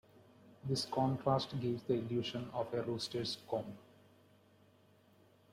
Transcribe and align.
This 0.63 0.87
contrast 0.87 1.59
gives 1.59 1.83
the 1.83 1.93
illusion 1.93 2.49
of 2.53 2.73
a 2.73 2.81
rooster's 2.81 3.37
comb. 3.47 3.77